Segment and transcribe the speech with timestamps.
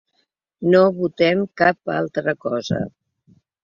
[0.75, 2.85] No votem cap altra cosa.